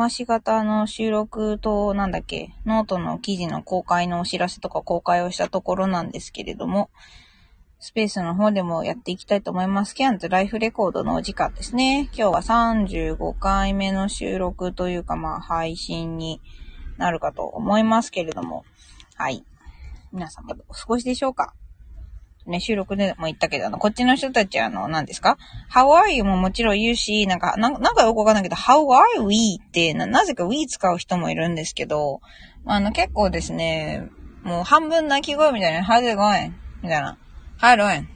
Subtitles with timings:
[0.00, 6.88] 回し型の収録と、なんだっけ、ノートの記事の公開のお知らせとか公開をしたところなんですけれども、
[7.78, 9.94] スペースの方でもやっていきたいと思います。
[9.94, 12.08] ケアンズ Life Record のお時間ですね。
[12.14, 16.40] 今日は35回目の収録というか、まあ、配信に
[16.96, 18.64] なるかと思いますけれども、
[19.16, 19.44] はい。
[20.12, 21.52] 皆様お過ごしでしょうか？
[22.50, 25.38] ね、収録でも言ったけど、あの、こっちの人たちは、あの、何ですか
[25.72, 26.24] ?How are you?
[26.24, 28.84] ももちろん言うし、なんか、なんかよくわかんないけど、How
[29.18, 29.58] are we?
[29.62, 32.20] ってな、なぜか we 使う人もいるんですけど、
[32.66, 34.08] あの、結構ですね、
[34.42, 36.52] もう半分鳴き声みたいな、How's it going?
[36.82, 37.18] みたいな、
[37.60, 38.02] How doing?
[38.02, 38.06] っ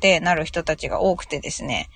[0.00, 1.88] てなる人たちが多くてですね、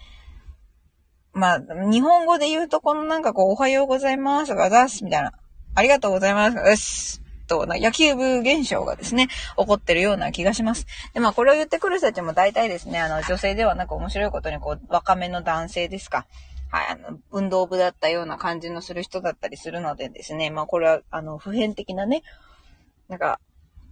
[1.32, 5.32] まあ、日本語で言うと、このなんかこう、おはようございますが、ざす、みたいな、
[5.74, 10.86] ありがとうございます、うっす、と、野球部現象がですね、起こってるような気がします。
[11.12, 16.26] で、まあ、これを言ってくる人たちも大体ですね、あの、女性ではなく面白いことに、こう、若めの男性ですか。
[16.70, 22.22] はい、あの、運動部だったような感じのする人だったりするのでですね、まあ、これは、あの、普遍的なね、
[23.08, 23.38] なんか、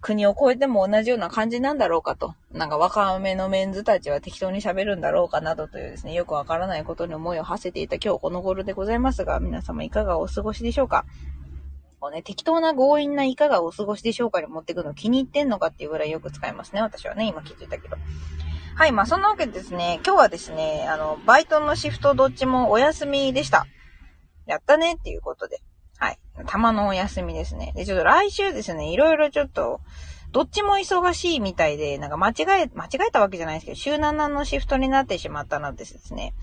[0.03, 2.35] 国を越えても同じような感じなんだろうかと。
[2.51, 11.05] なんか若めのメンズたちは適当に喋るんだろうかなどというですね、よくわからないことに思いを馳せていた今日この頃でございますが、皆様いかがお過ごしでしょうか
[12.03, 16.81] こうね、適当な強引ないかがお過ごしでしょうかに持ってくの気に入ってんのかっていうぐらいよく使いますね。
[16.81, 17.95] 私はね、今気づいたけど。
[18.75, 23.67] はい、まあそんなわけでですね、今日はですね、あの、バイトのシフトどっちもお休みでした。
[24.45, 25.61] やったねっていうことで。
[25.97, 26.19] はい。
[26.45, 27.71] たまのお休みですね。
[27.73, 29.79] で、ちょっと来週ですね、いろいろちょっと、
[30.33, 36.33] どっちも忙しいみたいで、なんか間違え、間違えたわけじゃないですけど、週7のシフトになってしまったのでですね、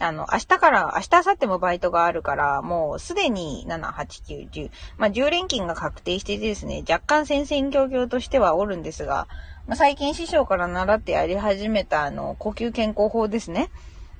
[0.00, 9.28] あの、明日から、明日、明後日もバイトがあるから、もうすでに7、8、9、10、まあ、10連勤が確定しててですね、若干戦々恐々としてはおるんですが、
[9.66, 13.70] まあ、最近師匠から習ってやり始めた、あの、呼吸健康法ですね。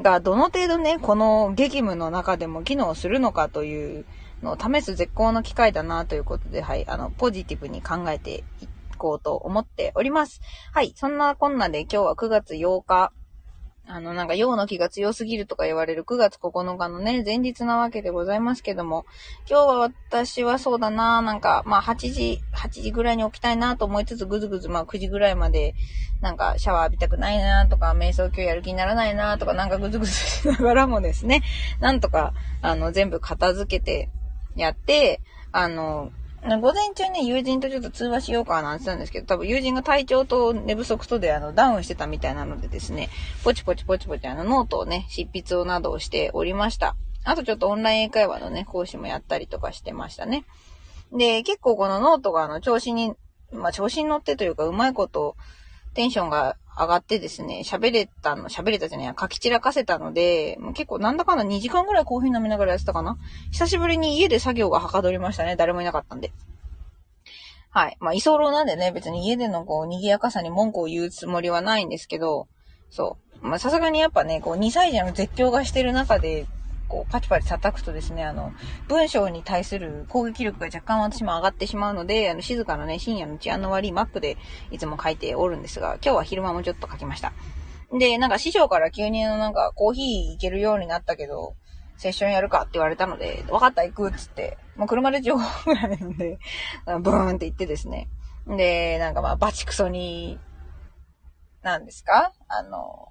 [0.02, 4.04] が、どの程度ね、この激務の中でも機能するのかという
[4.42, 10.40] のを試す絶好の機会だなということで、はい、あの、ポジティブに考えていこうと思っております。
[10.72, 13.12] はい、そんなこんなで今日は9月8日、
[13.86, 19.04] あの、なんか、陽の気が強すぎるとか言われる9月9日のね、前日なわけでございますけども、
[19.48, 19.78] 今日は
[20.10, 25.74] 私はそうだな、なんか、まあ、8時、8時ぐらいに起きたいなと思いつつ、ぐずぐず、まあ、9時ぐらいまで、
[26.20, 31.42] なんか、シャワー浴びたくないなとか、瞑想今日やる気にならないなとか、なんかぐずぐずしながらもですね、
[31.80, 34.08] なんとか、あの、全部片付けて、
[34.56, 35.20] やって、
[35.52, 43.10] あの、午前中ね、友人とちょっと通話しようかなんて言ったんですけど、多分友人が体調と寝不足とであのダウンしてたみたいなのでですね、
[43.44, 46.96] ポチポチポチポチあのノートをね、執筆をなどをしておりました。
[47.24, 50.44] あとちょっとオンライン英会話のね、講師もやったりとかしてましたね。
[51.12, 53.12] で、結構このノートがあの調子に、
[53.52, 55.36] まあ調子に乗ってというかうまいこと
[55.92, 63.18] テンションが上がってですね、喋れたの、喋れたじゃないや、書き散らかせたので、もう結構なんだかんだ2時間ぐらいコーヒー飲みながらやってたかな
[63.50, 65.56] 久しぶりに家で作業がはかどりましたね。
[65.56, 66.32] 誰もいなかったんで。
[67.68, 67.96] はい。
[68.00, 72.48] まあ、居候なんでね、別に家でのこう、賑やかさに文句を言うつもりはないんですけど、
[72.88, 73.46] そう。
[73.46, 76.46] まあ、さすがにやっぱね、こう、2歳児の絶叫がしてる中で、
[76.90, 78.52] こう、パチパチ叩くとですね、あの、
[78.88, 84.36] 文章に対する攻撃力が若干私も上がってしまうので、あの、静かなね、深夜の治安の悪いマップで
[84.70, 87.32] いつも書いておるんですが、今日は昼間もちょっと書きました。
[87.98, 91.54] で、なんか師匠から急になんかコーヒーいけるようになったけど、
[91.96, 96.38] セッションやるかって言われたので、分かった行くっつって、まあ、車で15分ぐらいなんで、
[97.00, 98.08] ブーンって行ってですね。
[98.46, 100.38] で、なんかまあ、バチクソに、
[101.62, 102.32] なんですか？
[102.48, 103.08] あの、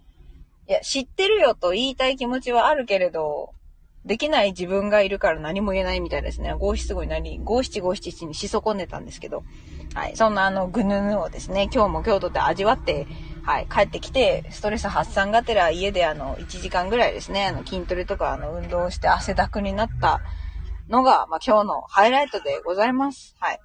[0.68, 3.54] いや、知ってるよと言いたい気持ちはあるけれど、
[4.10, 6.56] できない自分がいるから何も言えないみたいですね。
[6.58, 9.44] 五七五になり、五七五七七にし損ねたんですけど、
[9.94, 10.16] はい。
[10.16, 13.06] そんなあの、ぐぬぬをですね、今日も京都で味わって、
[13.44, 13.68] はい。
[13.72, 20.22] 帰ってきて、ストレス発散がてら家であの、1時間ぐらいですね、あの、筋トレとかあの、運動して汗だくになった
[20.90, 23.36] のが、まあ、今日のハイライトでございます。
[23.40, 23.60] はい。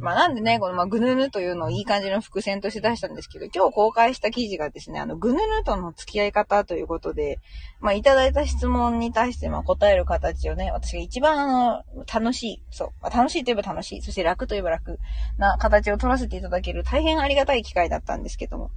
[0.00, 7.40] まあ、なんでね、この、まぐぬぬというのをいい感じの伏線として出したんですけど、今日公開した記事がですね、あの、ぐぬぬとの付き合い方ということで、
[7.80, 14.98] まあ、いただいた質問に対して、ま答える形をね、私が一番あの、楽しい、そう、まあ、楽しいといえば楽しい、そして楽といえば楽
[15.36, 18.70] な形を取らせていただける大変ありがたい機会だったんですけども。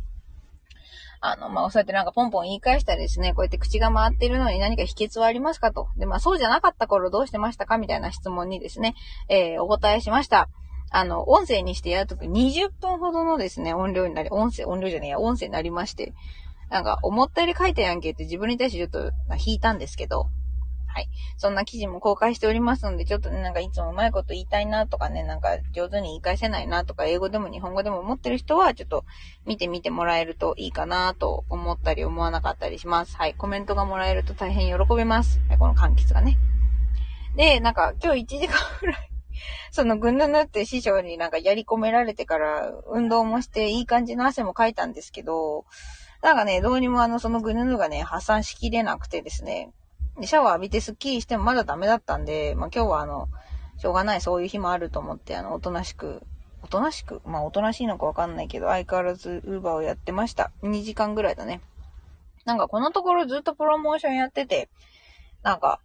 [1.24, 5.88] あの、まあ、そうやってなんかポンポン言い返したりですね、こうやって口が回ってるのに何か秘訣はありますかと。
[5.96, 8.96] で、まあ、そうじゃなかった頃どうしてましたかみたいな質問にですね、
[9.30, 10.50] えー、お答えしました。
[10.92, 16.14] あの、音声にしてやるとき20分ほどのですね、音量になり、音声、音量じゃねえや、音声になりまして、
[16.70, 20.28] なんか、思ったより書いたやんけって自分に対してちょっと、引いたんですけど、
[20.94, 21.10] はい。
[21.38, 29.06] そんな記事も公開しておりますので、ちょっとね、なんかいつもうまいこと言いたいなとかね、なんか上手に言い返せないなとか、英語でも日本語でも思ってる人は、ちょっと
[29.46, 33.16] 見てみてもらえるといいかなと思ったり思わなかったりします。
[33.16, 33.36] はい。
[33.36, 35.40] コメントがもらえると大変喜びます。
[35.48, 36.38] はい、この柑橘がね。
[37.38, 39.11] で、なんか今日1時間ぐらい
[39.72, 45.66] そのぐぬぬって師匠になんかやり込められてから運動もしていい感じの汗もかいたんですけど、
[46.22, 49.72] なんかね、どうにもあの、そのぐぬぬがね、発散しきれなくてですね、
[50.22, 53.28] シャワー浴びてスッキリしてもまだダメだったんで、まあ今日はあの、
[53.78, 56.22] しょうがない、そういう日もあると思って、あの、おとなしく、
[56.64, 57.22] おとなしく？
[57.26, 60.52] まあ、おとなしいのかわかんないけど、相変わらず、ウーバーをやってました。
[60.62, 61.60] 2時間ぐらいだね。
[62.46, 64.70] なんか、このところずっとプロモーションやってて、
[65.42, 65.80] なんか、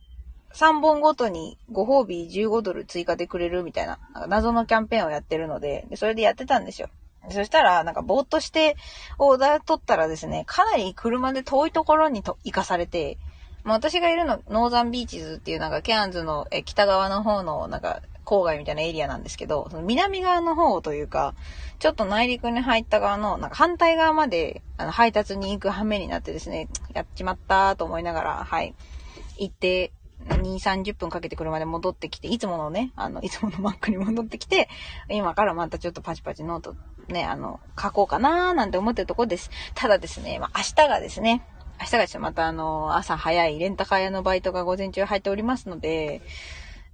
[0.56, 6.88] 3本ごとにご褒美15ドル追加でくれるみたいな、なんか謎のキャンペーンをやってるので、でそれでやってたんですよ。
[7.28, 8.76] そしたら、なんか、ぼーっとして
[9.18, 13.18] オーダー取ったらですね、かなり車で遠いところにと行かされて、
[13.64, 21.34] まあ、私がいるの、ノーザンビーチズっていうなんか、ケアンズのえ北側の方の、なんか、郊外みたいなエリアなんですけど、その南側の方というか、
[21.78, 28.74] ちょっと内陸に入った側の、なんか反対側まで、あの、配達に行く羽目になってですね、やっちまったと思いながら、はい、
[29.38, 29.92] 行って、
[30.28, 34.68] 2、30分かけて車で戻ってきて、いつものね、あの、いつものマックに戻ってきて、
[35.08, 36.76] 今からまたちょっとパチパチノート
[37.08, 39.50] ね、あの、書こうかなーなんて思ってるとこです。
[39.74, 41.42] ただですね、まあ、明日がですね、
[41.80, 46.22] 明日がですまたあの、朝早いレンタカー屋のバイトが午前中入っておりますので、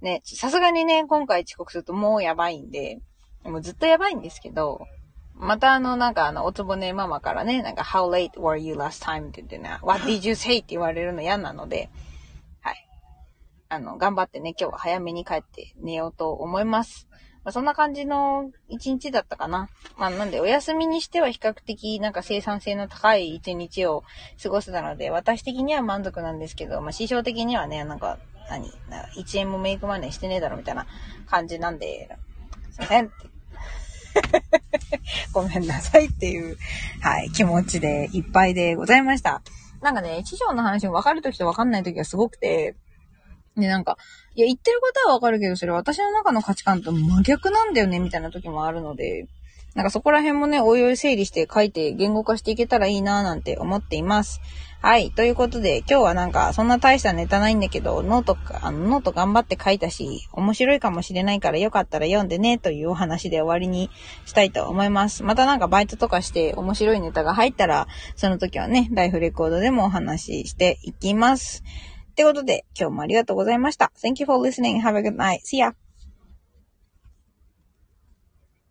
[0.01, 2.99] ね、さすがにね、今回遅刻するともうやばいんで、
[3.43, 4.85] もうずっとやばいんですけど、
[5.35, 9.29] またあの、なんかあの、おつぼねママからね、なんか、how late were you last time?
[9.29, 10.57] って言ってね、what did you say?
[10.57, 11.89] って言われるの嫌なので、
[13.73, 17.07] あの、頑張ってね、今日は早めに帰って寝ようと思います。
[17.43, 19.67] まあ、そんな感じの一日だったかな。
[19.97, 24.03] まあ、なんで、お休みにしては比較的なんか生産性の高い一日を
[24.41, 28.71] 過ごせたので、私的には満足なんですけど、まあ、師匠的にはね、なんか、何、
[29.17, 30.85] 1円もメイクマネーしてねえだろみたいな
[31.25, 32.15] 感じなんで、
[32.71, 33.11] すいません。
[35.33, 36.57] ごめんなさいっていう、
[37.01, 39.41] はい、気持ちでいっぱいでございました。
[39.81, 42.75] なんかね、師匠の話も分かるときと分かんないときがすごくて、
[43.57, 43.97] で、なんか、
[44.35, 49.27] いや、言ってることはわかるけど、それ私の中の価値観と真逆なんだよね、みたいな時もあるので、
[49.75, 54.39] なんかそこら辺もね、おいおい整理して書いて言語化していけたらいいなぁなんて思っています。
[54.81, 55.11] はい。
[55.11, 63.89] ということで、今日はなんか、そんな大したネタないんだけど、 note、あの、ノート頑張って書いたし、面白いかもしれないからよかったら読んでね、というお話で終わりに
[64.25, 65.23] したいと思います。
[65.23, 71.63] またなんかバイトとかして面白いネタが入ったら、その時はね、ライフレコードでもお話ししていきます。
[72.13, 73.91] ってことで、今日もありがとうございました。
[73.99, 74.79] Thank you for listening.
[74.81, 75.39] Have a good night.
[75.43, 75.73] See ya!